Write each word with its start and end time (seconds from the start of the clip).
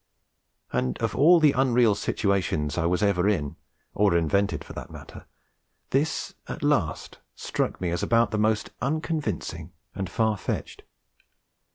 And 0.73 0.97
of 0.97 1.15
all 1.15 1.39
the 1.39 1.51
unreal 1.51 1.93
situations 1.93 2.75
I 2.75 2.87
was 2.87 3.03
ever 3.03 3.29
in 3.29 3.55
or 3.93 4.17
invented, 4.17 4.63
for 4.63 4.73
that 4.73 4.89
matter 4.89 5.27
this 5.91 6.33
at 6.47 6.63
last 6.63 7.19
struck 7.35 7.79
me 7.79 7.91
as 7.91 8.01
about 8.01 8.31
the 8.31 8.39
most 8.39 8.71
unconvincing 8.81 9.73
and 9.93 10.09
far 10.09 10.37
fetched. 10.37 10.81